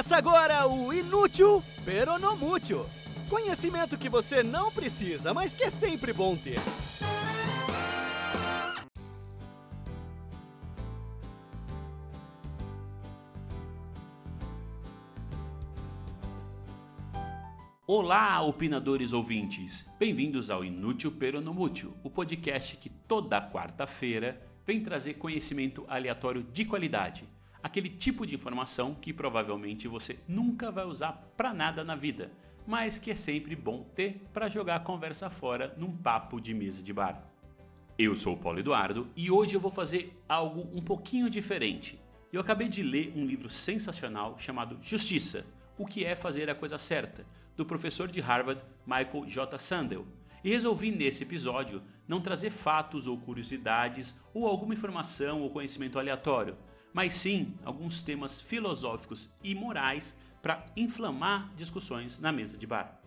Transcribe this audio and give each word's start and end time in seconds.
Começa 0.00 0.16
agora 0.16 0.66
o 0.66 0.94
Inútil 0.94 1.62
Peronomútil. 1.84 2.86
Conhecimento 3.28 3.98
que 3.98 4.08
você 4.08 4.42
não 4.42 4.72
precisa, 4.72 5.34
mas 5.34 5.52
que 5.52 5.64
é 5.64 5.68
sempre 5.68 6.10
bom 6.10 6.34
ter. 6.34 6.58
Olá, 17.86 18.40
opinadores 18.40 19.12
ouvintes! 19.12 19.84
Bem-vindos 19.98 20.48
ao 20.48 20.64
Inútil 20.64 21.12
Peronomútil, 21.12 21.94
o 22.02 22.08
podcast 22.08 22.74
que 22.78 22.88
toda 22.88 23.38
quarta-feira 23.50 24.40
vem 24.64 24.82
trazer 24.82 25.14
conhecimento 25.18 25.84
aleatório 25.86 26.42
de 26.42 26.64
qualidade 26.64 27.28
aquele 27.62 27.88
tipo 27.88 28.26
de 28.26 28.34
informação 28.34 28.94
que 28.94 29.12
provavelmente 29.12 29.88
você 29.88 30.18
nunca 30.26 30.70
vai 30.70 30.84
usar 30.84 31.12
para 31.36 31.52
nada 31.52 31.84
na 31.84 31.94
vida, 31.94 32.30
mas 32.66 32.98
que 32.98 33.10
é 33.10 33.14
sempre 33.14 33.54
bom 33.54 33.84
ter 33.94 34.22
para 34.32 34.48
jogar 34.48 34.76
a 34.76 34.80
conversa 34.80 35.28
fora 35.28 35.74
num 35.76 35.90
papo 35.90 36.40
de 36.40 36.54
mesa 36.54 36.82
de 36.82 36.92
bar. 36.92 37.22
Eu 37.98 38.16
sou 38.16 38.34
o 38.34 38.38
Paulo 38.38 38.58
Eduardo 38.58 39.08
e 39.14 39.30
hoje 39.30 39.54
eu 39.54 39.60
vou 39.60 39.70
fazer 39.70 40.18
algo 40.28 40.68
um 40.72 40.80
pouquinho 40.80 41.28
diferente. 41.28 42.00
Eu 42.32 42.40
acabei 42.40 42.68
de 42.68 42.82
ler 42.82 43.12
um 43.14 43.26
livro 43.26 43.50
sensacional 43.50 44.38
chamado 44.38 44.78
Justiça: 44.80 45.44
O 45.76 45.84
que 45.84 46.04
é 46.04 46.14
fazer 46.14 46.48
a 46.48 46.54
coisa 46.54 46.78
certa, 46.78 47.26
do 47.56 47.66
professor 47.66 48.08
de 48.08 48.20
Harvard 48.20 48.62
Michael 48.86 49.26
J. 49.26 49.58
Sandel. 49.58 50.06
E 50.42 50.48
resolvi 50.48 50.90
nesse 50.90 51.24
episódio 51.24 51.82
não 52.08 52.20
trazer 52.20 52.48
fatos 52.48 53.06
ou 53.06 53.18
curiosidades 53.18 54.14
ou 54.32 54.46
alguma 54.46 54.72
informação 54.72 55.42
ou 55.42 55.50
conhecimento 55.50 55.98
aleatório, 55.98 56.56
mas 56.92 57.14
sim 57.14 57.54
alguns 57.64 58.02
temas 58.02 58.40
filosóficos 58.40 59.30
e 59.42 59.54
morais 59.54 60.16
para 60.42 60.64
inflamar 60.76 61.52
discussões 61.56 62.18
na 62.18 62.32
mesa 62.32 62.56
de 62.56 62.66
bar. 62.66 63.00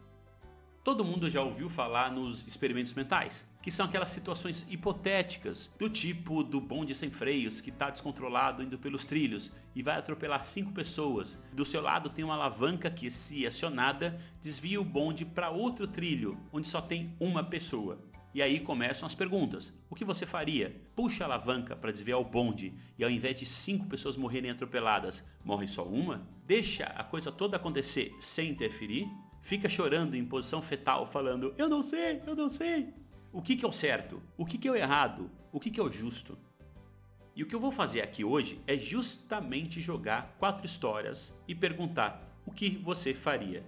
Todo 0.83 1.05
mundo 1.05 1.29
já 1.29 1.41
ouviu 1.41 1.69
falar 1.69 2.11
nos 2.11 2.45
experimentos 2.45 2.93
mentais, 2.93 3.45
que 3.61 3.71
são 3.71 3.85
aquelas 3.85 4.09
situações 4.09 4.67
hipotéticas, 4.69 5.71
do 5.79 5.89
tipo 5.89 6.43
do 6.43 6.59
bonde 6.59 6.93
sem 6.93 7.09
freios 7.09 7.61
que 7.61 7.69
está 7.69 7.89
descontrolado 7.89 8.61
indo 8.61 8.77
pelos 8.77 9.05
trilhos 9.05 9.49
e 9.73 9.81
vai 9.81 9.97
atropelar 9.97 10.43
cinco 10.43 10.73
pessoas. 10.73 11.37
Do 11.53 11.63
seu 11.63 11.81
lado 11.81 12.09
tem 12.09 12.25
uma 12.25 12.33
alavanca 12.33 12.91
que, 12.91 13.09
se 13.09 13.47
acionada, 13.47 14.19
desvia 14.41 14.81
o 14.81 14.83
bonde 14.83 15.23
para 15.23 15.49
outro 15.49 15.87
trilho, 15.87 16.37
onde 16.51 16.67
só 16.67 16.81
tem 16.81 17.15
uma 17.17 17.45
pessoa. 17.45 17.97
E 18.33 18.41
aí 18.41 18.59
começam 18.59 19.05
as 19.05 19.13
perguntas. 19.13 19.71
O 19.89 19.95
que 19.95 20.03
você 20.03 20.25
faria? 20.25 20.75
Puxa 20.95 21.23
a 21.23 21.27
alavanca 21.27 21.75
para 21.75 21.91
desviar 21.91 22.19
o 22.19 22.25
bonde 22.25 22.73
e 22.97 23.03
ao 23.03 23.09
invés 23.09 23.35
de 23.35 23.45
cinco 23.45 23.85
pessoas 23.85 24.17
morrerem 24.17 24.49
atropeladas, 24.49 25.23
morre 25.45 25.67
só 25.67 25.83
uma? 25.83 26.27
Deixa 26.43 26.85
a 26.85 27.03
coisa 27.03 27.31
toda 27.31 27.57
acontecer 27.57 28.15
sem 28.19 28.49
interferir? 28.49 29.07
Fica 29.39 29.69
chorando 29.69 30.15
em 30.15 30.25
posição 30.25 30.63
fetal 30.63 31.05
falando 31.05 31.53
eu 31.59 31.69
não 31.69 31.83
sei, 31.83 32.23
eu 32.25 32.35
não 32.35 32.49
sei. 32.49 32.91
O 33.31 33.41
que, 33.41 33.55
que 33.55 33.63
é 33.63 33.67
o 33.67 33.71
certo? 33.71 34.21
O 34.35 34.45
que, 34.45 34.57
que 34.57 34.67
é 34.67 34.71
o 34.71 34.75
errado? 34.75 35.29
O 35.51 35.59
que, 35.59 35.69
que 35.69 35.79
é 35.79 35.83
o 35.83 35.91
justo? 35.91 36.35
E 37.35 37.43
o 37.43 37.47
que 37.47 37.53
eu 37.53 37.59
vou 37.59 37.71
fazer 37.71 38.01
aqui 38.01 38.23
hoje 38.23 38.59
é 38.65 38.75
justamente 38.75 39.79
jogar 39.79 40.35
quatro 40.39 40.65
histórias 40.65 41.33
e 41.47 41.53
perguntar 41.53 42.39
o 42.45 42.51
que 42.51 42.69
você 42.77 43.13
faria. 43.13 43.63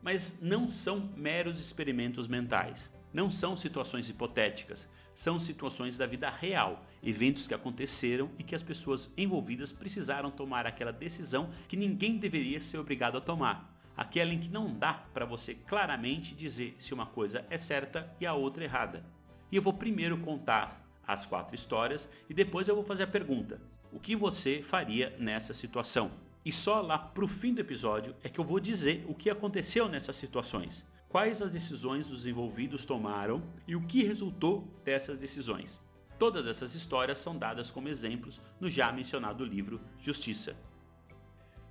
Mas 0.00 0.38
não 0.40 0.70
são 0.70 1.12
meros 1.16 1.58
experimentos 1.58 2.28
mentais. 2.28 2.90
Não 3.16 3.30
são 3.30 3.56
situações 3.56 4.10
hipotéticas, 4.10 4.86
são 5.14 5.38
situações 5.38 5.96
da 5.96 6.04
vida 6.04 6.28
real, 6.28 6.84
eventos 7.02 7.48
que 7.48 7.54
aconteceram 7.54 8.30
e 8.38 8.42
que 8.42 8.54
as 8.54 8.62
pessoas 8.62 9.10
envolvidas 9.16 9.72
precisaram 9.72 10.30
tomar 10.30 10.66
aquela 10.66 10.92
decisão 10.92 11.48
que 11.66 11.78
ninguém 11.78 12.18
deveria 12.18 12.60
ser 12.60 12.76
obrigado 12.76 13.16
a 13.16 13.20
tomar. 13.22 13.74
Aquela 13.96 14.34
em 14.34 14.38
que 14.38 14.50
não 14.50 14.70
dá 14.70 14.92
para 14.92 15.24
você 15.24 15.54
claramente 15.54 16.34
dizer 16.34 16.76
se 16.78 16.92
uma 16.92 17.06
coisa 17.06 17.42
é 17.48 17.56
certa 17.56 18.14
e 18.20 18.26
a 18.26 18.34
outra 18.34 18.64
errada. 18.64 19.02
E 19.50 19.56
eu 19.56 19.62
vou 19.62 19.72
primeiro 19.72 20.18
contar 20.18 20.86
as 21.08 21.24
quatro 21.24 21.54
histórias 21.54 22.06
e 22.28 22.34
depois 22.34 22.68
eu 22.68 22.74
vou 22.74 22.84
fazer 22.84 23.04
a 23.04 23.06
pergunta: 23.06 23.62
o 23.90 23.98
que 23.98 24.14
você 24.14 24.60
faria 24.60 25.16
nessa 25.18 25.54
situação? 25.54 26.10
E 26.44 26.52
só 26.52 26.82
lá 26.82 26.98
pro 26.98 27.26
fim 27.26 27.54
do 27.54 27.62
episódio 27.62 28.14
é 28.22 28.28
que 28.28 28.38
eu 28.38 28.44
vou 28.44 28.60
dizer 28.60 29.06
o 29.08 29.14
que 29.14 29.30
aconteceu 29.30 29.88
nessas 29.88 30.16
situações 30.16 30.84
quais 31.16 31.40
as 31.40 31.50
decisões 31.50 32.10
os 32.10 32.26
envolvidos 32.26 32.84
tomaram 32.84 33.42
e 33.66 33.74
o 33.74 33.80
que 33.80 34.04
resultou 34.04 34.70
dessas 34.84 35.16
decisões. 35.16 35.80
Todas 36.18 36.46
essas 36.46 36.74
histórias 36.74 37.18
são 37.18 37.38
dadas 37.38 37.70
como 37.70 37.88
exemplos 37.88 38.38
no 38.60 38.68
já 38.68 38.92
mencionado 38.92 39.42
livro 39.42 39.80
Justiça. 39.98 40.54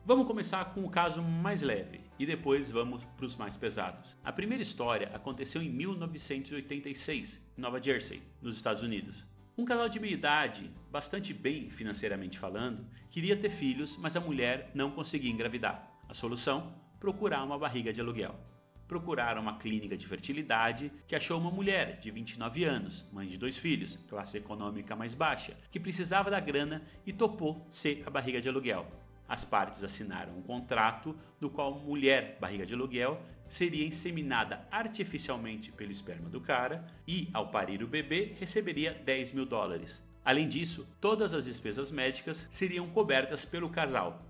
Vamos 0.04 0.26
começar 0.26 0.66
com 0.74 0.84
o 0.84 0.90
caso 0.90 1.22
mais 1.22 1.62
leve 1.62 2.02
e 2.18 2.26
depois 2.26 2.72
vamos 2.72 3.04
para 3.04 3.24
os 3.28 3.36
mais 3.36 3.56
pesados. 3.56 4.16
A 4.24 4.32
primeira 4.32 4.64
história 4.64 5.12
aconteceu 5.14 5.62
em 5.62 5.70
1986, 5.70 7.40
em 7.56 7.62
Nova 7.62 7.80
Jersey, 7.80 8.24
nos 8.42 8.56
Estados 8.56 8.82
Unidos. 8.82 9.24
Um 9.56 9.64
casal 9.64 9.88
de 9.88 10.00
meia 10.00 10.14
idade, 10.14 10.72
bastante 10.92 11.36
bem 11.36 11.70
financeiramente 11.70 12.40
falando, 12.40 12.84
queria 13.12 13.38
ter 13.38 13.52
filhos, 13.52 13.96
mas 13.96 14.18
a 14.18 14.20
mulher 14.20 14.72
não 14.74 14.90
conseguia 14.90 15.30
engravidar. 15.30 15.88
A 16.10 16.16
solução? 16.16 16.74
Procurar 17.00 17.44
uma 17.44 17.60
barriga 17.60 17.94
de 17.94 18.02
aluguel 18.02 18.36
procuraram 18.88 19.42
uma 19.42 19.58
clínica 19.58 19.98
de 19.98 20.08
fertilidade 20.08 20.92
que 21.08 21.16
achou 21.16 21.40
uma 21.40 21.52
mulher 21.52 22.00
de 22.00 22.12
29 22.12 22.64
anos, 22.64 23.06
mãe 23.12 23.28
de 23.28 23.38
dois 23.38 23.58
filhos, 23.58 23.98
classe 24.08 24.38
econômica 24.38 24.96
mais 24.96 25.14
baixa, 25.14 25.58
que 25.72 25.80
precisava 25.80 26.30
da 26.30 26.40
grana 26.40 26.84
e 27.06 27.14
topou 27.14 27.68
ser 27.72 28.04
a 28.06 28.10
barriga 28.10 28.42
de 28.42 28.50
aluguel. 28.50 28.86
As 29.28 29.44
partes 29.44 29.84
assinaram 29.84 30.38
um 30.38 30.42
contrato 30.42 31.16
no 31.42 31.50
qual 31.50 31.74
a 31.74 31.80
mulher 31.80 32.38
barriga 32.40 32.66
de 32.66 32.74
aluguel 32.74 33.20
seria 33.48 33.86
inseminada 33.86 34.68
artificialmente 34.72 35.72
pelo 35.72 35.92
esperma 35.92 36.30
do 36.30 36.42
cara 36.42 36.86
e, 37.08 37.30
ao 37.34 37.50
parir 37.50 37.84
o 37.84 37.88
bebê, 37.88 38.36
receberia 38.40 38.94
10 38.94 39.34
mil 39.34 39.46
dólares. 39.46 40.02
Além 40.24 40.48
disso, 40.48 40.88
todas 41.00 41.34
as 41.34 41.46
despesas 41.46 41.92
médicas 41.92 42.48
seriam 42.50 42.88
cobertas 42.90 43.46
pelo 43.46 43.70
casal, 43.70 44.26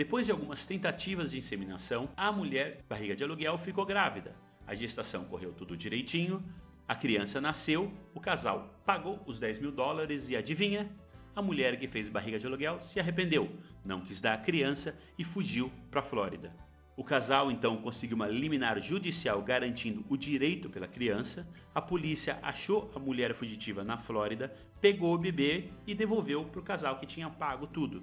depois 0.00 0.24
de 0.24 0.32
algumas 0.32 0.64
tentativas 0.64 1.30
de 1.30 1.36
inseminação, 1.36 2.08
a 2.16 2.32
mulher, 2.32 2.82
barriga 2.88 3.14
de 3.14 3.22
aluguel, 3.22 3.58
ficou 3.58 3.84
grávida. 3.84 4.34
A 4.66 4.74
gestação 4.74 5.26
correu 5.26 5.52
tudo 5.52 5.76
direitinho, 5.76 6.42
a 6.88 6.94
criança 6.94 7.38
nasceu, 7.38 7.92
o 8.14 8.18
casal 8.18 8.80
pagou 8.86 9.22
os 9.26 9.38
10 9.38 9.58
mil 9.58 9.70
dólares 9.70 10.30
e 10.30 10.36
adivinha? 10.36 10.90
A 11.36 11.42
mulher 11.42 11.78
que 11.78 11.86
fez 11.86 12.08
barriga 12.08 12.38
de 12.38 12.46
aluguel 12.46 12.80
se 12.80 12.98
arrependeu, 12.98 13.54
não 13.84 14.00
quis 14.00 14.22
dar 14.22 14.32
a 14.32 14.38
criança 14.38 14.98
e 15.18 15.22
fugiu 15.22 15.70
para 15.90 16.00
a 16.00 16.02
Flórida. 16.02 16.56
O 16.96 17.04
casal 17.04 17.50
então 17.50 17.76
conseguiu 17.76 18.16
uma 18.16 18.26
liminar 18.26 18.80
judicial 18.80 19.42
garantindo 19.42 20.02
o 20.08 20.16
direito 20.16 20.70
pela 20.70 20.88
criança. 20.88 21.46
A 21.74 21.82
polícia 21.82 22.38
achou 22.42 22.90
a 22.94 22.98
mulher 22.98 23.34
fugitiva 23.34 23.84
na 23.84 23.98
Flórida, 23.98 24.50
pegou 24.80 25.14
o 25.14 25.18
bebê 25.18 25.68
e 25.86 25.94
devolveu 25.94 26.46
para 26.46 26.60
o 26.60 26.64
casal 26.64 26.98
que 26.98 27.04
tinha 27.04 27.28
pago 27.28 27.66
tudo. 27.66 28.02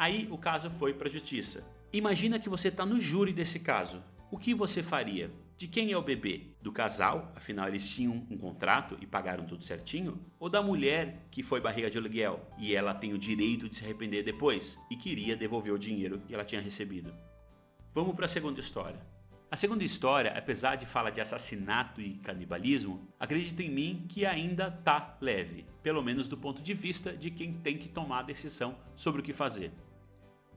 Aí 0.00 0.26
o 0.30 0.38
caso 0.38 0.70
foi 0.70 0.94
para 0.94 1.08
a 1.08 1.10
justiça. 1.10 1.62
Imagina 1.92 2.38
que 2.38 2.48
você 2.48 2.68
está 2.68 2.86
no 2.86 2.98
júri 2.98 3.34
desse 3.34 3.58
caso. 3.58 4.02
O 4.30 4.38
que 4.38 4.54
você 4.54 4.82
faria? 4.82 5.30
De 5.58 5.68
quem 5.68 5.92
é 5.92 5.98
o 5.98 6.00
bebê? 6.00 6.54
Do 6.62 6.72
casal, 6.72 7.30
afinal 7.36 7.68
eles 7.68 7.86
tinham 7.86 8.26
um 8.30 8.38
contrato 8.38 8.96
e 9.02 9.06
pagaram 9.06 9.44
tudo 9.44 9.62
certinho? 9.62 10.18
Ou 10.38 10.48
da 10.48 10.62
mulher 10.62 11.26
que 11.30 11.42
foi 11.42 11.60
barriga 11.60 11.90
de 11.90 11.98
aluguel 11.98 12.48
e 12.58 12.74
ela 12.74 12.94
tem 12.94 13.12
o 13.12 13.18
direito 13.18 13.68
de 13.68 13.76
se 13.76 13.84
arrepender 13.84 14.22
depois 14.22 14.78
e 14.90 14.96
queria 14.96 15.36
devolver 15.36 15.74
o 15.74 15.78
dinheiro 15.78 16.22
que 16.26 16.32
ela 16.32 16.46
tinha 16.46 16.62
recebido? 16.62 17.12
Vamos 17.92 18.16
para 18.16 18.24
a 18.24 18.30
segunda 18.30 18.58
história. 18.58 19.06
A 19.50 19.56
segunda 19.56 19.84
história, 19.84 20.32
apesar 20.34 20.76
de 20.76 20.86
falar 20.86 21.10
de 21.10 21.20
assassinato 21.20 22.00
e 22.00 22.14
canibalismo, 22.14 23.06
acredita 23.18 23.62
em 23.62 23.68
mim 23.70 24.06
que 24.08 24.24
ainda 24.24 24.70
tá 24.70 25.18
leve, 25.20 25.66
pelo 25.82 26.02
menos 26.02 26.26
do 26.26 26.38
ponto 26.38 26.62
de 26.62 26.72
vista 26.72 27.12
de 27.12 27.30
quem 27.30 27.52
tem 27.52 27.76
que 27.76 27.88
tomar 27.90 28.20
a 28.20 28.22
decisão 28.22 28.78
sobre 28.96 29.20
o 29.20 29.22
que 29.22 29.34
fazer. 29.34 29.70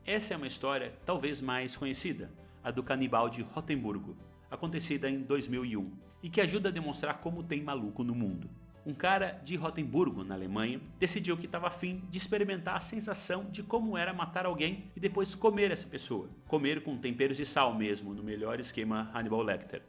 Essa 0.06 0.34
é 0.34 0.38
uma 0.38 0.48
história 0.48 0.94
talvez 1.06 1.40
mais 1.40 1.78
conhecida, 1.78 2.30
a 2.62 2.70
do 2.72 2.84
canibal 2.84 3.30
de 3.30 3.42
Rotemburgo, 3.42 4.18
acontecida 4.52 5.10
em 5.10 5.22
2001, 5.22 5.94
e 6.22 6.30
que 6.30 6.42
ajuda 6.42 6.68
a 6.68 6.72
demonstrar 6.74 7.20
como 7.20 7.42
tem 7.42 7.64
maluco 7.64 8.04
no 8.04 8.14
mundo. 8.14 8.50
Um 8.86 8.94
cara 8.94 9.40
de 9.46 9.56
Rotemburgo, 9.56 10.26
na 10.26 10.36
Alemanha, 10.36 10.82
decidiu 11.00 11.38
que 11.38 11.46
estava 11.46 11.68
afim 11.68 12.04
de 12.10 12.18
experimentar 12.18 12.76
a 12.76 12.82
sensação 12.82 13.46
de 13.50 13.64
como 13.64 13.98
era 13.98 14.14
matar 14.14 14.46
alguém 14.46 14.92
e 14.94 15.00
depois 15.00 15.36
comer 15.36 15.72
essa 15.72 15.88
pessoa. 15.88 16.30
Comer 16.50 16.84
com 16.84 16.98
temperos 16.98 17.38
de 17.38 17.46
sal 17.46 17.74
mesmo, 17.74 18.14
no 18.14 18.22
melhor 18.22 18.60
esquema 18.60 19.10
Hannibal 19.14 19.42
Lecter. 19.42 19.84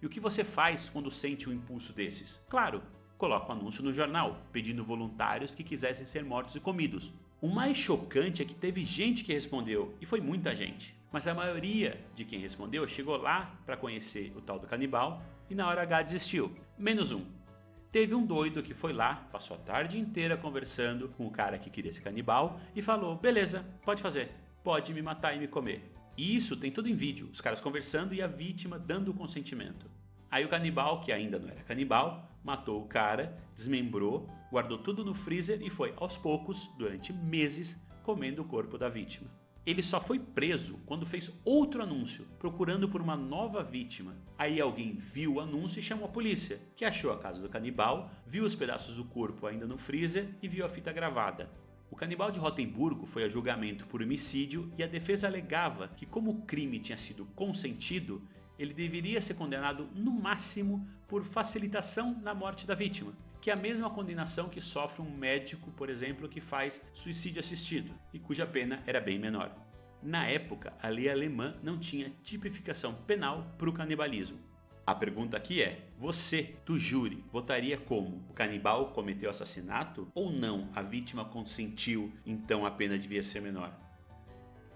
E 0.00 0.06
o 0.06 0.08
que 0.08 0.18
você 0.18 0.44
faz 0.44 0.88
quando 0.88 1.10
sente 1.10 1.46
um 1.46 1.52
impulso 1.52 1.92
desses? 1.92 2.40
Claro, 2.48 2.82
coloca 3.18 3.52
um 3.52 3.56
anúncio 3.56 3.82
no 3.82 3.92
jornal, 3.92 4.40
pedindo 4.52 4.84
voluntários 4.84 5.54
que 5.54 5.64
quisessem 5.64 6.06
ser 6.06 6.24
mortos 6.24 6.54
e 6.54 6.60
comidos. 6.60 7.12
O 7.40 7.48
mais 7.48 7.76
chocante 7.76 8.40
é 8.40 8.44
que 8.44 8.54
teve 8.54 8.84
gente 8.84 9.24
que 9.24 9.34
respondeu, 9.34 9.94
e 10.00 10.06
foi 10.06 10.20
muita 10.20 10.56
gente. 10.56 10.96
Mas 11.10 11.26
a 11.26 11.34
maioria 11.34 12.00
de 12.14 12.24
quem 12.24 12.38
respondeu 12.38 12.86
chegou 12.86 13.16
lá 13.16 13.58
para 13.66 13.76
conhecer 13.76 14.32
o 14.36 14.40
tal 14.40 14.58
do 14.58 14.66
canibal 14.66 15.22
e 15.50 15.54
na 15.54 15.66
hora 15.66 15.82
H 15.82 16.02
desistiu. 16.02 16.54
Menos 16.78 17.10
um. 17.10 17.24
Teve 17.90 18.14
um 18.14 18.24
doido 18.24 18.62
que 18.62 18.74
foi 18.74 18.92
lá, 18.92 19.26
passou 19.32 19.56
a 19.56 19.60
tarde 19.60 19.98
inteira 19.98 20.36
conversando 20.36 21.08
com 21.08 21.26
o 21.26 21.30
cara 21.30 21.58
que 21.58 21.70
queria 21.70 21.92
ser 21.92 22.02
canibal 22.02 22.60
e 22.76 22.82
falou: 22.82 23.16
beleza, 23.16 23.64
pode 23.82 24.02
fazer, 24.02 24.30
pode 24.62 24.92
me 24.92 25.00
matar 25.00 25.34
e 25.34 25.38
me 25.38 25.48
comer. 25.48 25.90
E 26.16 26.36
isso 26.36 26.56
tem 26.56 26.70
tudo 26.70 26.88
em 26.88 26.94
vídeo, 26.94 27.30
os 27.32 27.40
caras 27.40 27.60
conversando 27.60 28.14
e 28.14 28.20
a 28.20 28.26
vítima 28.26 28.78
dando 28.78 29.10
o 29.10 29.14
consentimento. 29.14 29.86
Aí 30.30 30.44
o 30.44 30.48
canibal, 30.48 31.00
que 31.00 31.10
ainda 31.10 31.38
não 31.38 31.48
era 31.48 31.62
canibal, 31.62 32.27
matou 32.42 32.82
o 32.82 32.86
cara, 32.86 33.36
desmembrou, 33.54 34.28
guardou 34.50 34.78
tudo 34.78 35.04
no 35.04 35.14
freezer 35.14 35.60
e 35.62 35.70
foi 35.70 35.94
aos 35.96 36.16
poucos, 36.16 36.68
durante 36.78 37.12
meses, 37.12 37.76
comendo 38.02 38.42
o 38.42 38.44
corpo 38.44 38.78
da 38.78 38.88
vítima. 38.88 39.30
Ele 39.66 39.82
só 39.82 40.00
foi 40.00 40.18
preso 40.18 40.78
quando 40.86 41.04
fez 41.04 41.30
outro 41.44 41.82
anúncio, 41.82 42.26
procurando 42.38 42.88
por 42.88 43.02
uma 43.02 43.16
nova 43.16 43.62
vítima. 43.62 44.16
Aí 44.38 44.58
alguém 44.58 44.94
viu 44.94 45.34
o 45.34 45.40
anúncio 45.40 45.78
e 45.78 45.82
chamou 45.82 46.06
a 46.06 46.10
polícia, 46.10 46.58
que 46.74 46.86
achou 46.86 47.12
a 47.12 47.18
casa 47.18 47.42
do 47.42 47.50
canibal, 47.50 48.10
viu 48.26 48.46
os 48.46 48.54
pedaços 48.54 48.94
do 48.94 49.04
corpo 49.04 49.46
ainda 49.46 49.66
no 49.66 49.76
freezer 49.76 50.34
e 50.40 50.48
viu 50.48 50.64
a 50.64 50.70
fita 50.70 50.90
gravada. 50.90 51.50
O 51.90 51.96
canibal 51.96 52.30
de 52.30 52.38
Rotemburgo 52.38 53.04
foi 53.04 53.24
a 53.24 53.28
julgamento 53.28 53.86
por 53.86 54.02
homicídio 54.02 54.70
e 54.78 54.82
a 54.82 54.86
defesa 54.86 55.26
alegava 55.26 55.88
que, 55.88 56.06
como 56.06 56.30
o 56.30 56.42
crime 56.42 56.78
tinha 56.78 56.96
sido 56.96 57.26
consentido, 57.34 58.22
ele 58.58 58.74
deveria 58.74 59.20
ser 59.20 59.34
condenado 59.34 59.88
no 59.94 60.10
máximo 60.10 60.86
por 61.06 61.24
facilitação 61.24 62.18
na 62.22 62.34
morte 62.34 62.66
da 62.66 62.74
vítima, 62.74 63.12
que 63.40 63.50
é 63.50 63.52
a 63.52 63.56
mesma 63.56 63.88
condenação 63.88 64.48
que 64.48 64.60
sofre 64.60 65.02
um 65.02 65.10
médico, 65.10 65.70
por 65.72 65.88
exemplo, 65.88 66.28
que 66.28 66.40
faz 66.40 66.80
suicídio 66.92 67.40
assistido 67.40 67.92
e 68.12 68.18
cuja 68.18 68.46
pena 68.46 68.82
era 68.86 69.00
bem 69.00 69.18
menor. 69.18 69.54
Na 70.02 70.26
época, 70.26 70.74
a 70.80 70.88
lei 70.88 71.08
alemã 71.08 71.56
não 71.62 71.78
tinha 71.78 72.12
tipificação 72.22 72.94
penal 73.06 73.54
para 73.58 73.68
o 73.68 73.72
canibalismo. 73.72 74.38
A 74.86 74.94
pergunta 74.94 75.36
aqui 75.36 75.62
é: 75.62 75.90
você, 75.98 76.54
do 76.64 76.78
júri, 76.78 77.22
votaria 77.30 77.76
como? 77.76 78.24
O 78.28 78.32
canibal 78.32 78.92
cometeu 78.92 79.28
assassinato 79.28 80.10
ou 80.14 80.32
não? 80.32 80.70
A 80.74 80.80
vítima 80.80 81.24
consentiu, 81.24 82.12
então 82.24 82.64
a 82.64 82.70
pena 82.70 82.98
devia 82.98 83.22
ser 83.22 83.42
menor. 83.42 83.70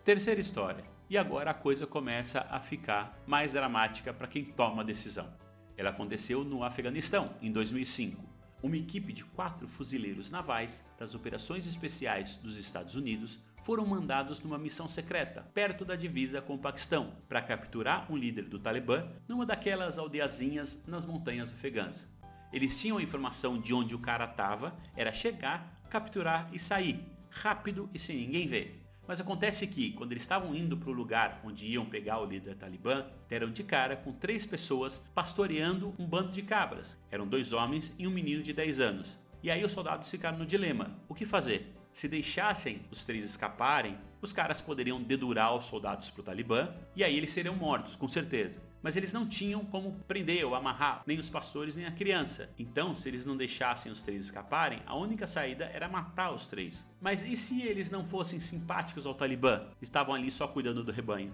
Terceira 0.04 0.40
história. 0.40 0.84
E 1.12 1.18
agora 1.18 1.50
a 1.50 1.54
coisa 1.54 1.86
começa 1.86 2.46
a 2.48 2.58
ficar 2.58 3.22
mais 3.26 3.52
dramática 3.52 4.14
para 4.14 4.26
quem 4.26 4.46
toma 4.46 4.80
a 4.80 4.86
decisão. 4.86 5.28
Ela 5.76 5.90
aconteceu 5.90 6.42
no 6.42 6.64
Afeganistão 6.64 7.34
em 7.42 7.52
2005. 7.52 8.24
Uma 8.62 8.78
equipe 8.78 9.12
de 9.12 9.22
quatro 9.22 9.68
fuzileiros 9.68 10.30
navais 10.30 10.82
das 10.98 11.14
operações 11.14 11.66
especiais 11.66 12.38
dos 12.38 12.56
Estados 12.56 12.94
Unidos 12.94 13.38
foram 13.62 13.84
mandados 13.84 14.40
numa 14.40 14.56
missão 14.56 14.88
secreta 14.88 15.42
perto 15.52 15.84
da 15.84 15.96
divisa 15.96 16.40
com 16.40 16.54
o 16.54 16.58
Paquistão 16.58 17.12
para 17.28 17.42
capturar 17.42 18.10
um 18.10 18.16
líder 18.16 18.46
do 18.46 18.58
Talibã 18.58 19.06
numa 19.28 19.44
daquelas 19.44 19.98
aldeiazinhas 19.98 20.82
nas 20.86 21.04
montanhas 21.04 21.52
afegãs. 21.52 22.08
Eles 22.50 22.80
tinham 22.80 22.96
a 22.96 23.02
informação 23.02 23.60
de 23.60 23.74
onde 23.74 23.94
o 23.94 23.98
cara 23.98 24.24
estava, 24.24 24.74
era 24.96 25.12
chegar, 25.12 25.78
capturar 25.90 26.48
e 26.54 26.58
sair, 26.58 27.04
rápido 27.28 27.90
e 27.92 27.98
sem 27.98 28.16
ninguém 28.16 28.48
ver. 28.48 28.81
Mas 29.06 29.20
acontece 29.20 29.66
que, 29.66 29.92
quando 29.92 30.12
eles 30.12 30.22
estavam 30.22 30.54
indo 30.54 30.76
para 30.76 30.90
o 30.90 30.92
lugar 30.92 31.40
onde 31.44 31.66
iam 31.66 31.84
pegar 31.84 32.20
o 32.20 32.24
líder 32.24 32.54
talibã, 32.54 33.04
deram 33.28 33.50
de 33.50 33.64
cara 33.64 33.96
com 33.96 34.12
três 34.12 34.46
pessoas 34.46 35.02
pastoreando 35.14 35.94
um 35.98 36.06
bando 36.06 36.30
de 36.30 36.42
cabras. 36.42 36.96
Eram 37.10 37.26
dois 37.26 37.52
homens 37.52 37.94
e 37.98 38.06
um 38.06 38.10
menino 38.10 38.42
de 38.42 38.52
10 38.52 38.80
anos. 38.80 39.18
E 39.42 39.50
aí 39.50 39.64
os 39.64 39.72
soldados 39.72 40.10
ficaram 40.10 40.38
no 40.38 40.46
dilema: 40.46 40.96
o 41.08 41.14
que 41.14 41.26
fazer? 41.26 41.72
Se 41.92 42.08
deixassem 42.08 42.82
os 42.90 43.04
três 43.04 43.24
escaparem, 43.24 43.98
os 44.22 44.32
caras 44.32 44.60
poderiam 44.60 45.02
dedurar 45.02 45.54
os 45.54 45.66
soldados 45.66 46.08
para 46.08 46.20
o 46.20 46.24
Talibã 46.24 46.72
e 46.96 47.04
aí 47.04 47.16
eles 47.16 47.32
seriam 47.32 47.54
mortos, 47.54 47.96
com 47.96 48.08
certeza 48.08 48.71
mas 48.82 48.96
eles 48.96 49.12
não 49.12 49.26
tinham 49.26 49.64
como 49.64 49.92
prender 50.06 50.44
ou 50.44 50.54
amarrar 50.54 51.02
nem 51.06 51.18
os 51.18 51.30
pastores 51.30 51.76
nem 51.76 51.86
a 51.86 51.92
criança. 51.92 52.50
Então, 52.58 52.94
se 52.94 53.08
eles 53.08 53.24
não 53.24 53.36
deixassem 53.36 53.92
os 53.92 54.02
três 54.02 54.24
escaparem, 54.24 54.82
a 54.86 54.96
única 54.96 55.26
saída 55.26 55.66
era 55.66 55.88
matar 55.88 56.32
os 56.32 56.46
três. 56.46 56.84
Mas 57.00 57.22
e 57.22 57.36
se 57.36 57.62
eles 57.62 57.90
não 57.90 58.04
fossem 58.04 58.40
simpáticos 58.40 59.06
ao 59.06 59.14
Talibã? 59.14 59.66
Estavam 59.80 60.14
ali 60.14 60.30
só 60.30 60.48
cuidando 60.48 60.82
do 60.82 60.92
rebanho. 60.92 61.32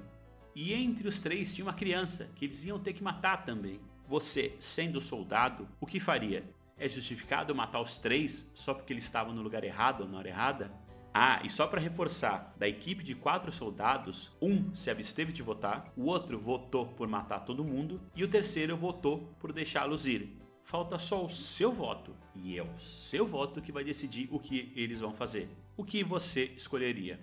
E 0.55 0.75
entre 0.75 1.09
os 1.09 1.21
três 1.21 1.55
tinha 1.55 1.65
uma 1.65 1.73
criança 1.73 2.29
que 2.35 2.45
eles 2.45 2.65
iam 2.65 2.79
ter 2.79 2.93
que 2.93 3.03
matar 3.03 3.45
também. 3.45 3.81
Você, 4.07 4.57
sendo 4.59 5.01
soldado, 5.01 5.69
o 5.81 5.87
que 5.87 6.01
faria? 6.01 6.45
É 6.77 6.89
justificado 6.89 7.55
matar 7.55 7.81
os 7.81 7.99
três 7.99 8.51
só 8.55 8.73
porque 8.73 8.93
eles 8.93 9.05
estavam 9.05 9.35
no 9.35 9.43
lugar 9.43 9.65
errado 9.65 10.03
ou 10.03 10.09
na 10.09 10.19
hora 10.19 10.29
errada? 10.29 10.73
Ah, 11.13 11.41
e 11.45 11.51
só 11.51 11.67
para 11.67 11.81
reforçar, 11.81 12.55
da 12.57 12.69
equipe 12.69 13.03
de 13.03 13.15
quatro 13.15 13.51
soldados, 13.51 14.31
um 14.41 14.75
se 14.75 14.91
absteve 14.91 15.33
de 15.33 15.43
votar, 15.43 15.93
o 15.97 16.05
outro 16.05 16.39
votou 16.39 16.87
por 16.87 17.09
matar 17.09 17.41
todo 17.41 17.65
mundo 17.65 18.01
e 18.15 18.23
o 18.23 18.29
terceiro 18.29 18.77
votou 18.77 19.35
por 19.41 19.53
deixá-los 19.53 20.07
ir. 20.07 20.37
Falta 20.63 20.99
só 20.99 21.25
o 21.25 21.29
seu 21.31 21.73
voto, 21.73 22.15
e 22.35 22.59
é 22.59 22.63
o 22.63 22.79
seu 22.79 23.27
voto 23.27 23.63
que 23.63 23.73
vai 23.73 23.83
decidir 23.83 24.29
o 24.31 24.39
que 24.39 24.71
eles 24.77 25.01
vão 25.01 25.15
fazer. 25.15 25.49
O 25.77 25.83
que 25.83 26.05
você 26.05 26.45
escolheria? 26.57 27.19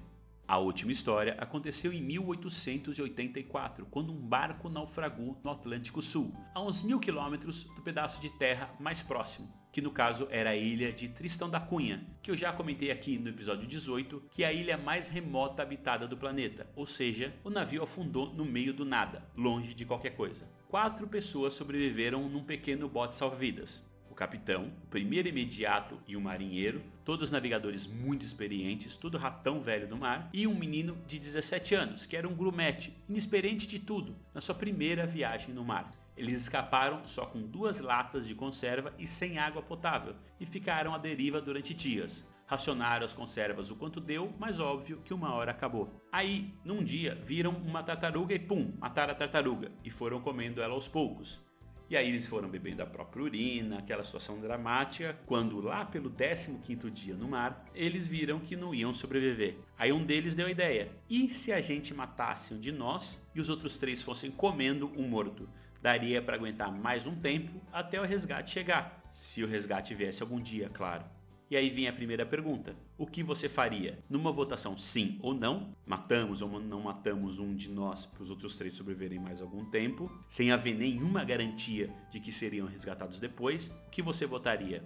A 0.48 0.60
última 0.60 0.92
história 0.92 1.36
aconteceu 1.40 1.92
em 1.92 2.00
1884, 2.04 3.88
quando 3.90 4.14
um 4.14 4.28
barco 4.28 4.70
naufragou 4.70 5.42
no 5.44 5.50
Atlântico 5.50 6.04
Sul, 6.04 6.36
a 6.54 6.62
uns 6.62 6.84
mil 6.84 7.00
quilômetros 7.00 7.64
do 7.64 7.82
pedaço 7.82 8.22
de 8.22 8.30
terra 8.30 8.70
mais 8.80 9.02
próximo, 9.02 9.52
que 9.72 9.82
no 9.82 9.90
caso 9.90 10.28
era 10.30 10.52
a 10.52 10.56
ilha 10.56 10.94
de 10.94 11.10
Tristão 11.10 11.50
da 11.50 11.60
Cunha, 11.60 12.06
que 12.22 12.30
eu 12.30 12.38
já 12.38 12.54
comentei 12.54 12.92
aqui 12.92 13.18
no 13.18 13.30
episódio 13.30 13.68
18, 13.68 14.26
que 14.30 14.44
é 14.44 14.48
a 14.48 14.54
ilha 14.54 14.78
mais 14.78 15.08
remota 15.08 15.64
habitada 15.64 16.08
do 16.08 16.16
planeta, 16.16 16.70
ou 16.76 16.86
seja, 16.86 17.34
o 17.44 17.50
navio 17.50 17.82
afundou 17.82 18.32
no 18.32 18.46
meio 18.46 18.72
do 18.72 18.86
nada, 18.86 19.28
longe 19.36 19.74
de 19.74 19.84
qualquer 19.84 20.12
coisa. 20.12 20.48
Quatro 20.68 21.08
pessoas 21.08 21.56
sobreviveram 21.56 22.30
num 22.30 22.44
pequeno 22.44 22.88
bote 22.88 23.16
salva-vidas 23.16 23.82
o 24.16 24.18
capitão, 24.18 24.72
o 24.86 24.88
primeiro 24.88 25.28
imediato 25.28 26.00
e 26.08 26.16
o 26.16 26.22
marinheiro, 26.22 26.82
todos 27.04 27.30
navegadores 27.30 27.86
muito 27.86 28.26
experientes, 28.26 28.96
tudo 28.96 29.18
ratão 29.18 29.60
velho 29.60 29.90
do 29.90 29.98
mar, 29.98 30.30
e 30.34 30.48
um 30.48 30.56
menino 30.56 30.98
de 31.06 31.20
17 31.20 31.76
anos, 31.76 32.06
que 32.06 32.16
era 32.16 32.28
um 32.28 32.34
grumete, 32.34 32.96
inexperiente 33.10 33.68
de 33.68 33.78
tudo, 33.78 34.16
na 34.34 34.40
sua 34.40 34.56
primeira 34.56 35.06
viagem 35.06 35.54
no 35.54 35.66
mar. 35.66 35.94
Eles 36.16 36.40
escaparam 36.40 37.06
só 37.06 37.26
com 37.26 37.42
duas 37.42 37.82
latas 37.82 38.26
de 38.26 38.34
conserva 38.34 38.94
e 38.98 39.06
sem 39.06 39.38
água 39.38 39.62
potável 39.62 40.16
e 40.40 40.46
ficaram 40.46 40.96
à 40.96 40.98
deriva 40.98 41.42
durante 41.42 41.74
dias. 41.74 42.26
Racionaram 42.48 43.06
as 43.06 43.12
conservas 43.12 43.70
o 43.70 43.76
quanto 43.76 44.00
deu, 44.00 44.34
mas 44.40 44.62
óbvio 44.62 45.02
que 45.04 45.14
uma 45.14 45.34
hora 45.34 45.52
acabou. 45.52 45.92
Aí, 46.10 46.54
num 46.64 46.82
dia, 46.82 47.16
viram 47.16 47.52
uma 47.52 47.84
tartaruga 47.84 48.34
e 48.34 48.40
pum, 48.40 48.72
mataram 48.80 49.12
a 49.12 49.16
tartaruga 49.16 49.72
e 49.84 49.90
foram 49.90 50.22
comendo 50.22 50.62
ela 50.62 50.74
aos 50.74 50.88
poucos. 50.88 51.44
E 51.88 51.96
aí 51.96 52.10
eles 52.10 52.26
foram 52.26 52.50
bebendo 52.50 52.82
a 52.82 52.86
própria 52.86 53.24
urina, 53.24 53.78
aquela 53.78 54.04
situação 54.04 54.40
dramática, 54.40 55.16
quando 55.26 55.62
lá 55.62 55.86
pelo 55.86 56.10
15º 56.10 56.90
dia 56.90 57.16
no 57.16 57.28
mar, 57.28 57.64
eles 57.76 58.08
viram 58.08 58.40
que 58.40 58.56
não 58.56 58.74
iam 58.74 58.94
sobreviver. 58.94 59.58
Aí 59.78 59.92
um 59.92 60.04
deles 60.04 60.34
deu 60.34 60.48
a 60.48 60.51
ideia: 60.51 60.92
e 61.08 61.30
se 61.30 61.54
a 61.54 61.62
gente 61.62 61.94
matasse 61.94 62.54
um 62.54 62.60
de 62.60 62.72
nós 62.72 63.22
e 63.36 63.39
os 63.39 63.50
outros 63.50 63.77
três 63.77 64.01
fossem 64.01 64.32
comendo 64.32 64.92
um 64.98 65.08
morto? 65.08 65.48
Daria 65.80 66.20
para 66.22 66.36
aguentar 66.36 66.72
mais 66.72 67.06
um 67.06 67.15
tempo 67.15 67.62
até 67.72 68.01
o 68.01 68.04
resgate 68.04 68.50
chegar. 68.50 69.04
Se 69.12 69.44
o 69.44 69.48
resgate 69.48 69.94
viesse 69.94 70.24
algum 70.24 70.39
dia, 70.39 70.68
claro. 70.74 71.06
E 71.50 71.56
aí 71.56 71.70
vem 71.70 71.88
a 71.88 71.94
primeira 71.94 72.25
pergunta: 72.25 72.75
o 72.98 73.06
que 73.06 73.22
você 73.22 73.48
faria? 73.48 74.00
Numa 74.10 74.32
votação 74.32 74.78
sim 74.78 75.20
ou 75.22 75.34
não, 75.34 75.75
matamos 75.86 76.42
ou 76.42 76.60
não 76.60 76.82
matamos 76.82 77.40
um 77.40 77.56
de 77.56 77.70
nós 77.70 78.06
para 78.06 78.24
os 78.24 78.30
outros 78.30 78.58
três 78.58 78.74
sobreviverem 78.74 79.20
mais 79.20 79.42
algum 79.42 79.64
tempo, 79.66 80.12
sem 80.28 80.52
haver 80.52 80.75
nenhuma 80.75 81.24
garantia 81.24 81.94
de 82.10 82.20
que 82.20 82.32
seriam 82.32 82.68
resgatados 82.68 83.20
depois, 83.20 83.68
o 83.88 83.90
que 83.92 84.02
você 84.02 84.25
votaria? 84.25 84.84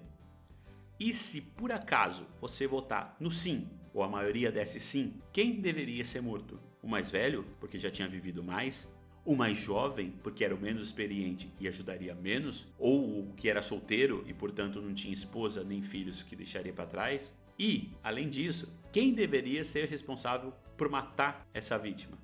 E 1.00 1.14
se 1.14 1.42
por 1.42 1.72
acaso 1.72 2.26
você 2.42 2.68
votar 2.68 3.16
no 3.22 3.32
sim, 3.32 3.70
ou 3.94 4.04
a 4.04 4.10
maioria 4.10 4.52
desse 4.52 4.82
sim, 4.82 5.14
quem 5.32 5.62
deveria 5.62 6.04
ser 6.04 6.22
morto? 6.22 6.60
O 6.82 6.88
mais 6.88 7.10
velho, 7.10 7.46
porque 7.60 7.80
já 7.80 7.90
tinha 7.90 8.08
vivido 8.08 8.44
mais? 8.44 8.88
O 9.26 9.36
mais 9.36 9.58
jovem, 9.58 10.12
porque 10.24 10.44
era 10.44 10.56
o 10.56 10.60
menos 10.60 10.88
experiente 10.88 11.52
e 11.60 11.68
ajudaria 11.68 12.16
menos, 12.16 12.68
ou 12.78 13.22
o 13.22 13.34
que 13.34 13.50
era 13.50 13.62
solteiro 13.62 14.24
e 14.28 14.34
portanto 14.34 14.82
não 14.82 14.94
tinha 14.94 15.14
esposa 15.14 15.64
nem 15.64 15.82
filhos 15.82 16.24
que 16.24 16.36
deixaria 16.36 16.74
para 16.74 16.86
trás. 16.86 17.34
E, 17.58 17.92
além 18.04 18.30
disso, 18.30 18.74
quem 18.92 19.14
deveria 19.14 19.64
ser 19.66 19.88
responsável 19.88 20.54
por 20.78 20.90
matar 20.90 21.46
essa 21.54 21.78
vítima? 21.78 22.18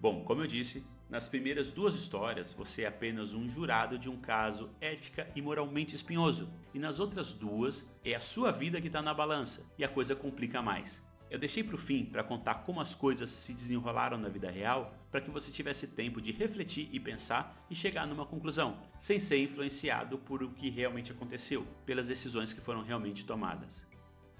Bom, 0.00 0.22
como 0.24 0.42
eu 0.42 0.46
disse, 0.46 0.84
nas 1.08 1.28
primeiras 1.28 1.70
duas 1.70 1.94
histórias 1.94 2.52
você 2.52 2.82
é 2.82 2.86
apenas 2.86 3.32
um 3.32 3.48
jurado 3.48 3.98
de 3.98 4.08
um 4.10 4.16
caso 4.16 4.70
ética 4.80 5.30
e 5.36 5.42
moralmente 5.42 5.94
espinhoso, 5.94 6.48
e 6.74 6.78
nas 6.78 6.98
outras 6.98 7.32
duas 7.32 7.86
é 8.04 8.14
a 8.14 8.20
sua 8.20 8.50
vida 8.50 8.80
que 8.80 8.88
está 8.88 9.00
na 9.00 9.14
balança 9.14 9.64
e 9.78 9.84
a 9.84 9.88
coisa 9.88 10.16
complica 10.16 10.60
mais. 10.60 11.05
Eu 11.30 11.38
deixei 11.38 11.64
para 11.64 11.74
o 11.74 11.78
fim 11.78 12.04
para 12.04 12.22
contar 12.22 12.56
como 12.56 12.80
as 12.80 12.94
coisas 12.94 13.30
se 13.30 13.52
desenrolaram 13.52 14.16
na 14.16 14.28
vida 14.28 14.50
real, 14.50 14.94
para 15.10 15.20
que 15.20 15.30
você 15.30 15.50
tivesse 15.50 15.86
tempo 15.88 16.20
de 16.20 16.32
refletir 16.32 16.88
e 16.92 17.00
pensar 17.00 17.56
e 17.70 17.74
chegar 17.74 18.06
numa 18.06 18.26
conclusão, 18.26 18.78
sem 19.00 19.18
ser 19.18 19.38
influenciado 19.38 20.18
por 20.18 20.42
o 20.42 20.50
que 20.50 20.68
realmente 20.68 21.12
aconteceu, 21.12 21.66
pelas 21.84 22.08
decisões 22.08 22.52
que 22.52 22.60
foram 22.60 22.82
realmente 22.82 23.24
tomadas. 23.24 23.85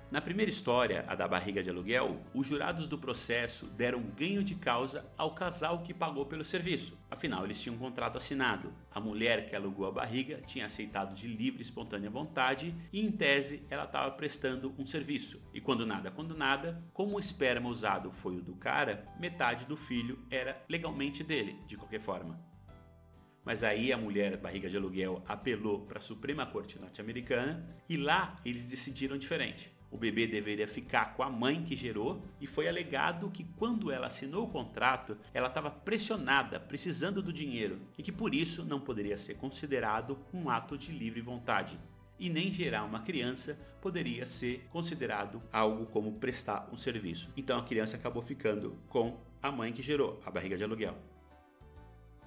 Na 0.08 0.20
primeira 0.20 0.48
história, 0.48 1.04
a 1.08 1.16
da 1.16 1.26
barriga 1.26 1.64
de 1.64 1.68
aluguel, 1.68 2.22
os 2.32 2.46
jurados 2.46 2.86
do 2.86 2.96
processo 2.96 3.66
deram 3.66 4.00
ganho 4.00 4.44
de 4.44 4.54
causa 4.54 5.04
ao 5.18 5.34
casal 5.34 5.82
que 5.82 5.92
pagou 5.92 6.24
pelo 6.24 6.44
serviço. 6.44 6.96
Afinal, 7.10 7.44
eles 7.44 7.60
tinham 7.60 7.74
um 7.74 7.78
contrato 7.78 8.16
assinado. 8.16 8.72
A 8.88 9.00
mulher 9.00 9.48
que 9.48 9.56
alugou 9.56 9.84
a 9.84 9.90
barriga 9.90 10.40
tinha 10.46 10.66
aceitado 10.66 11.12
de 11.12 11.26
livre 11.26 11.58
e 11.58 11.62
espontânea 11.62 12.08
vontade 12.08 12.72
e, 12.92 13.00
em 13.00 13.10
tese, 13.10 13.66
ela 13.68 13.82
estava 13.82 14.12
prestando 14.12 14.72
um 14.78 14.86
serviço. 14.86 15.42
E 15.52 15.60
quando 15.60 15.84
nada, 15.84 16.08
quando 16.08 16.36
nada, 16.36 16.80
como 16.92 17.16
o 17.16 17.20
esperma 17.20 17.68
usado 17.68 18.12
foi 18.12 18.36
o 18.36 18.42
do 18.42 18.54
cara, 18.54 19.04
metade 19.18 19.66
do 19.66 19.76
filho 19.76 20.24
era 20.30 20.64
legalmente 20.68 21.24
dele, 21.24 21.58
de 21.66 21.76
qualquer 21.76 22.00
forma. 22.00 22.40
Mas 23.44 23.64
aí 23.64 23.92
a 23.92 23.98
mulher 23.98 24.36
barriga 24.36 24.68
de 24.68 24.76
aluguel 24.76 25.24
apelou 25.26 25.84
para 25.84 25.98
a 25.98 26.02
Suprema 26.02 26.46
Corte 26.46 26.78
norte-americana 26.78 27.66
e 27.88 27.96
lá 27.96 28.40
eles 28.44 28.66
decidiram 28.66 29.18
diferente. 29.18 29.75
O 29.96 29.98
bebê 29.98 30.26
deveria 30.26 30.68
ficar 30.68 31.14
com 31.14 31.22
a 31.22 31.30
mãe 31.30 31.64
que 31.64 31.74
gerou 31.74 32.20
e 32.38 32.46
foi 32.46 32.68
alegado 32.68 33.30
que 33.30 33.44
quando 33.56 33.90
ela 33.90 34.08
assinou 34.08 34.44
o 34.44 34.50
contrato, 34.50 35.16
ela 35.32 35.48
estava 35.48 35.70
pressionada, 35.70 36.60
precisando 36.60 37.22
do 37.22 37.32
dinheiro 37.32 37.80
e 37.96 38.02
que 38.02 38.12
por 38.12 38.34
isso 38.34 38.62
não 38.62 38.78
poderia 38.78 39.16
ser 39.16 39.36
considerado 39.36 40.18
um 40.34 40.50
ato 40.50 40.76
de 40.76 40.92
livre 40.92 41.22
vontade. 41.22 41.80
E 42.18 42.28
nem 42.28 42.52
gerar 42.52 42.84
uma 42.84 43.00
criança 43.00 43.58
poderia 43.80 44.26
ser 44.26 44.66
considerado 44.68 45.42
algo 45.50 45.86
como 45.86 46.18
prestar 46.18 46.68
um 46.70 46.76
serviço. 46.76 47.32
Então 47.34 47.58
a 47.58 47.64
criança 47.64 47.96
acabou 47.96 48.20
ficando 48.20 48.76
com 48.90 49.18
a 49.42 49.50
mãe 49.50 49.72
que 49.72 49.80
gerou, 49.80 50.20
a 50.26 50.30
barriga 50.30 50.58
de 50.58 50.64
aluguel. 50.64 50.94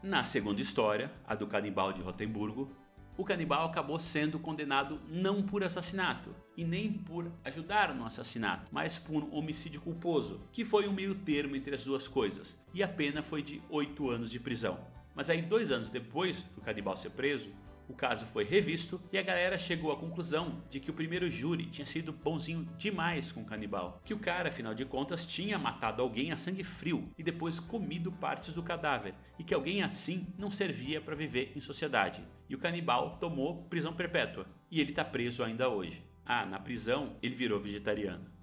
Na 0.02 0.24
segunda 0.24 0.60
história, 0.60 1.12
a 1.28 1.36
do 1.36 1.46
canibal 1.46 1.94
de 1.94 2.02
Rotemburgo, 2.02 2.76
o 3.20 3.26
canibal 3.26 3.66
acabou 3.66 4.00
sendo 4.00 4.40
condenado 4.40 4.98
não 5.10 5.44
por 5.44 5.62
assassinato 5.62 6.34
e 6.56 6.64
nem 6.64 6.94
por 6.94 7.30
ajudar 7.44 7.94
no 7.94 8.06
assassinato, 8.06 8.70
mas 8.72 8.98
por 8.98 9.28
homicídio 9.30 9.82
culposo, 9.82 10.40
que 10.54 10.64
foi 10.64 10.88
um 10.88 10.94
meio 10.94 11.14
termo 11.14 11.54
entre 11.54 11.76
as 11.76 11.84
duas 11.84 12.08
coisas, 12.08 12.58
e 12.74 12.82
a 12.82 12.88
pena 12.88 13.22
foi 13.22 13.44
de 13.44 13.62
8 13.70 14.10
anos 14.10 14.32
de 14.32 14.40
prisão. 14.40 14.80
Mas 15.14 15.30
aí, 15.30 15.42
dois 15.42 15.70
anos 15.70 15.90
depois 15.90 16.44
do 16.56 16.62
canibal 16.62 16.96
ser 16.96 17.10
preso, 17.10 17.50
o 17.90 17.94
caso 17.94 18.26
foi 18.26 18.44
revisto 18.44 19.02
e 19.12 19.18
a 19.18 19.22
galera 19.22 19.58
chegou 19.58 19.92
à 19.92 19.98
conclusão 19.98 20.62
de 20.70 20.80
que 20.80 20.92
o 20.92 20.94
primeiro 20.94 21.30
júri 21.30 21.66
tinha 21.66 21.88
sido 21.88 22.14
bonzinho 22.14 22.66
demais 22.78 23.32
com 23.32 23.42
o 23.42 23.46
canibal, 23.46 24.00
que 24.06 24.14
o 24.14 24.20
cara, 24.20 24.50
afinal 24.50 24.76
de 24.76 24.86
contas, 24.86 25.26
tinha 25.26 25.58
matado 25.58 26.02
alguém 26.02 26.32
a 26.32 26.38
sangue 26.38 26.64
frio 26.64 27.10
e 27.18 27.24
depois 27.24 27.60
comido 27.60 28.12
partes 28.12 28.54
do 28.54 28.62
cadáver, 28.62 29.16
e 29.40 29.44
que 29.44 29.54
alguém 29.54 29.82
assim 29.82 30.28
não 30.38 30.52
servia 30.52 31.02
para 31.02 31.16
viver 31.16 31.52
em 31.56 31.62
sociedade. 31.62 32.24
E 32.48 32.56
o 32.56 32.60
canibal 32.60 33.18
tomou 33.18 33.64
prisão 33.64 33.94
perpétua, 33.94 34.46
e 34.70 34.80
ele 34.80 34.92
está 34.92 35.04
preso 35.04 35.44
ainda 35.44 35.68
hoje. 35.68 36.04
Ah, 36.24 36.46
na 36.46 36.60
prisão 36.60 37.16
ele 37.24 37.34
virou 37.34 37.60
vegetariano. 37.60 38.39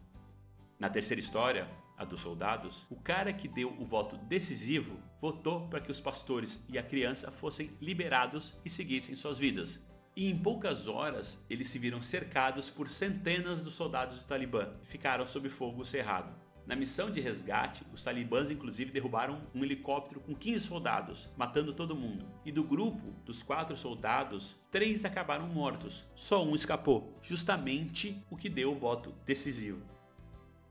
Na 0.78 0.90
terceira 0.90 1.21
história, 1.21 1.66
a 1.97 2.04
dos 2.04 2.21
soldados, 2.21 2.85
o 2.90 2.97
cara 2.97 3.33
que 3.33 3.49
deu 3.49 3.75
o 3.78 3.85
voto 3.85 4.18
decisivo 4.18 5.00
votou 5.18 5.66
para 5.68 5.80
que 5.80 5.90
os 5.90 6.00
pastores 6.00 6.62
e 6.68 6.78
a 6.78 6.83
criança 6.83 7.33
fossem 7.33 7.71
liberados 7.80 8.52
e 8.62 8.68
seguissem 8.68 9.16
suas 9.16 9.38
vidas. 9.38 9.80
E 10.14 10.26
em 10.26 10.38
poucas 10.38 10.87
horas 10.87 11.42
eles 11.49 11.68
se 11.68 11.78
viram 11.78 12.02
cercados 12.02 12.68
por 12.68 12.90
centenas 12.90 13.62
dos 13.62 13.73
soldados 13.73 14.21
do 14.21 14.26
Talibã 14.26 14.68
e 14.83 14.87
ficaram 14.87 15.26
sob 15.26 15.49
fogo 15.49 15.83
cerrado. 15.85 16.30
Na 16.66 16.75
missão 16.75 17.11
de 17.11 17.21
resgate, 17.21 17.85
os 17.92 18.02
talibãs 18.02 18.50
inclusive 18.50 18.90
derrubaram 18.90 19.40
um 19.54 19.62
helicóptero 19.62 20.21
com 20.21 20.35
15 20.35 20.66
soldados, 20.66 21.28
matando 21.37 21.73
todo 21.73 21.95
mundo. 21.95 22.26
E 22.45 22.50
do 22.50 22.64
grupo 22.64 23.14
dos 23.25 23.40
quatro 23.40 23.76
soldados, 23.76 24.56
três 24.68 25.04
acabaram 25.04 25.47
mortos, 25.47 26.04
só 26.16 26.45
um 26.45 26.56
escapou, 26.56 27.14
justamente 27.23 28.21
o 28.28 28.37
que 28.37 28.49
deu 28.49 28.73
o 28.73 28.75
voto 28.75 29.14
decisivo. 29.25 29.96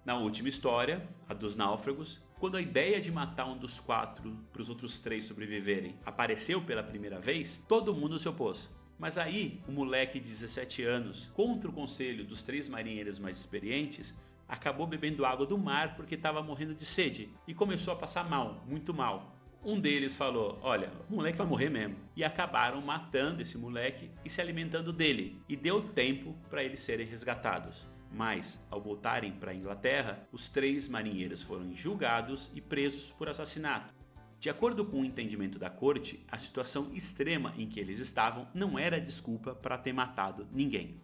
Na 0.06 0.16
última 0.16 0.48
história, 0.48 1.10
a 1.28 1.34
dos 1.34 1.56
náufragos, 1.56 2.22
quando 2.40 2.58
a 2.58 2.62
ideia 2.62 3.02
de 3.02 3.12
matar 3.12 3.48
um 3.48 3.58
dos 3.58 3.80
quatro 3.80 4.38
para 4.54 4.62
os 4.62 4.70
outros 4.70 5.00
três 5.00 5.26
sobreviverem 5.26 5.96
apareceu 6.06 6.62
pela 6.62 6.84
primeira 6.84 7.20
vez, 7.20 7.60
todo 7.68 7.96
mundo 7.96 8.20
se 8.20 8.30
opôs. 8.30 8.70
Mas 9.00 9.18
aí, 9.18 9.64
o 9.68 9.72
um 9.72 9.74
moleque 9.74 10.20
de 10.20 10.30
17 10.30 10.84
anos, 10.84 11.32
contra 11.34 11.72
o 11.72 11.74
conselho 11.74 12.24
dos 12.24 12.44
três 12.44 12.70
marinheiros 12.70 13.18
mais 13.18 13.40
experientes, 13.40 14.14
acabou 14.48 14.86
bebendo 14.86 15.26
água 15.26 15.44
do 15.44 15.58
mar 15.58 15.96
porque 15.96 16.14
estava 16.14 16.44
morrendo 16.44 16.76
de 16.76 16.86
sede 16.86 17.28
e 17.48 17.56
começou 17.56 17.92
a 17.92 17.98
passar 17.98 18.30
mal, 18.30 18.64
muito 18.68 18.94
mal. 18.94 19.36
Um 19.64 19.80
deles 19.80 20.16
falou: 20.16 20.60
Olha, 20.62 20.92
o 21.10 21.16
moleque 21.16 21.40
vai 21.40 21.48
morrer 21.48 21.72
mesmo. 21.72 21.96
E 22.16 22.24
acabaram 22.24 22.80
matando 22.80 23.42
esse 23.42 23.58
moleque 23.58 24.12
e 24.24 24.30
se 24.30 24.40
alimentando 24.40 24.94
dele. 24.94 25.42
E 25.50 25.56
deu 25.56 25.82
tempo 25.82 26.36
para 26.48 26.64
eles 26.64 26.82
serem 26.82 27.08
resgatados. 27.08 27.88
Mas, 28.16 28.58
ao 28.72 28.82
voltarem 28.82 29.34
para 29.34 29.52
a 29.52 29.54
Inglaterra, 29.54 30.26
os 30.32 30.48
três 30.48 30.88
marinheiros 30.88 31.44
foram 31.44 31.76
julgados 31.76 32.50
e 32.54 32.62
presos 32.62 33.12
por 33.12 33.28
assassinato. 33.28 33.94
De 34.40 34.50
acordo 34.50 34.86
com 34.86 35.02
o 35.02 35.06
entendimento 35.06 35.60
da 35.60 35.70
corte, 35.70 36.26
a 36.30 36.38
situação 36.38 36.92
extrema 36.94 37.54
em 37.58 37.68
que 37.68 37.78
eles 37.78 38.00
estavam 38.00 38.48
não 38.54 38.80
era 38.80 39.02
desculpa 39.02 39.54
para 39.54 39.78
ter 39.78 39.92
matado 39.92 40.48
ninguém. 40.54 40.96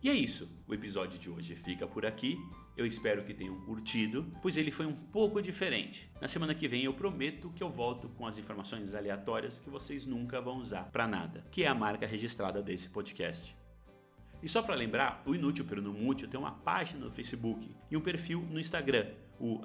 E 0.00 0.08
é 0.08 0.12
isso, 0.12 0.48
o 0.68 0.74
episódio 0.74 1.18
de 1.18 1.28
hoje 1.28 1.56
fica 1.56 1.88
por 1.88 2.06
aqui. 2.06 2.38
Eu 2.76 2.86
espero 2.86 3.24
que 3.24 3.34
tenham 3.34 3.60
curtido, 3.62 4.32
pois 4.40 4.56
ele 4.56 4.70
foi 4.70 4.86
um 4.86 4.94
pouco 4.94 5.42
diferente. 5.42 6.08
Na 6.20 6.28
semana 6.28 6.54
que 6.54 6.68
vem 6.68 6.84
eu 6.84 6.94
prometo 6.94 7.50
que 7.50 7.64
eu 7.64 7.70
volto 7.70 8.08
com 8.10 8.28
as 8.28 8.38
informações 8.38 8.94
aleatórias 8.94 9.58
que 9.58 9.70
vocês 9.70 10.06
nunca 10.06 10.40
vão 10.40 10.58
usar 10.58 10.84
para 10.92 11.08
nada, 11.08 11.44
que 11.50 11.64
é 11.64 11.66
a 11.66 11.74
marca 11.74 12.06
registrada 12.06 12.62
desse 12.62 12.88
podcast. 12.90 13.56
E 14.44 14.48
só 14.48 14.60
para 14.60 14.74
lembrar, 14.74 15.22
o 15.24 15.34
Inútil 15.34 15.64
Pero 15.64 15.80
Não 15.80 15.94
tem 16.14 16.38
uma 16.38 16.52
página 16.52 17.06
no 17.06 17.10
Facebook 17.10 17.74
e 17.90 17.96
um 17.96 18.00
perfil 18.02 18.46
no 18.50 18.60
Instagram, 18.60 19.06
o 19.40 19.62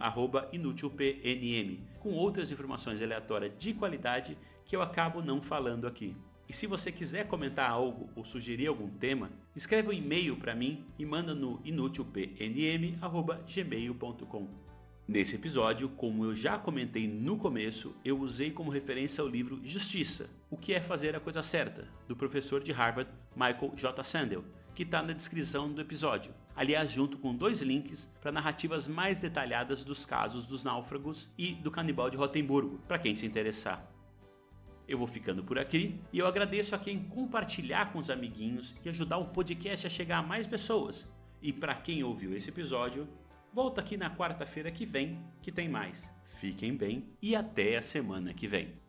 inútilpnm, 0.54 1.82
com 2.00 2.14
outras 2.14 2.50
informações 2.50 3.02
aleatórias 3.02 3.52
de 3.60 3.74
qualidade 3.74 4.38
que 4.64 4.74
eu 4.74 4.82
acabo 4.82 5.22
não 5.22 5.42
falando 5.42 5.86
aqui. 5.86 6.16
E 6.48 6.54
se 6.54 6.66
você 6.66 6.94
quiser 6.94 7.28
comentar 7.28 7.70
algo 7.70 8.10
ou 8.16 8.24
sugerir 8.24 8.68
algum 8.68 8.90
tema, 8.90 9.30
escreve 9.54 9.90
um 9.90 9.94
e-mail 9.94 10.38
para 10.38 10.56
mim 10.56 10.86
e 10.98 11.06
manda 11.06 11.36
no 11.36 11.60
inutilpnm@gmail.com. 11.66 14.48
Nesse 15.06 15.36
episódio, 15.36 15.90
como 15.90 16.24
eu 16.24 16.34
já 16.36 16.58
comentei 16.58 17.06
no 17.06 17.38
começo, 17.38 17.94
eu 18.06 18.18
usei 18.20 18.52
como 18.52 18.72
referência 18.72 19.22
o 19.24 19.28
livro 19.28 19.60
Justiça: 19.62 20.30
O 20.50 20.56
que 20.56 20.74
é 20.74 20.80
fazer 20.80 21.18
a 21.18 21.20
coisa 21.20 21.44
certa, 21.44 21.90
do 22.08 22.16
professor 22.16 22.64
de 22.64 22.72
Harvard 22.72 23.12
Michael 23.36 23.74
J. 23.76 24.02
Sandel, 24.04 24.46
que 24.80 24.84
está 24.84 25.04
na 25.04 25.12
descrição 25.12 25.70
do 25.70 25.82
episódio. 25.82 26.34
Aliás, 26.56 26.90
junto 26.90 27.18
com 27.18 27.36
dois 27.36 27.62
links 27.62 28.10
para 28.22 28.32
narrativas 28.32 28.88
mais 28.88 29.20
detalhadas 29.20 29.84
dos 29.84 30.06
casos 30.06 30.46
dos 30.46 30.64
náufragos 30.64 31.28
e 31.38 31.52
do 31.56 31.70
canibal 31.70 32.10
de 32.10 32.16
Rotemburgo, 32.16 32.80
para 32.88 32.98
quem 32.98 33.14
se 33.14 33.26
interessar. 33.26 33.86
Eu 34.88 34.98
vou 34.98 35.06
ficando 35.06 35.44
por 35.44 35.60
aqui 35.60 36.00
e 36.14 36.20
eu 36.20 36.26
agradeço 36.26 36.74
a 36.76 36.80
quem 36.80 37.04
compartilhar 37.04 37.92
com 37.92 38.00
os 38.00 38.10
amiguinhos 38.10 38.74
e 38.86 38.88
ajudar 38.88 39.18
o 39.18 39.26
podcast 39.26 39.86
a 39.86 39.90
chegar 39.90 40.20
a 40.20 40.24
mais 40.24 40.48
pessoas. 40.48 41.06
E 41.42 41.52
para 41.52 41.76
quem 41.76 42.02
ouviu 42.02 42.34
esse 42.34 42.48
episódio, 42.48 43.06
volta 43.54 43.82
aqui 43.82 43.98
na 43.98 44.10
quarta-feira 44.10 44.72
que 44.72 44.86
vem 44.86 45.22
que 45.42 45.52
tem 45.52 45.68
mais. 45.68 46.10
Fiquem 46.24 46.74
bem 46.74 47.10
e 47.22 47.36
até 47.36 47.76
a 47.76 47.82
semana 47.82 48.34
que 48.34 48.48
vem. 48.48 48.89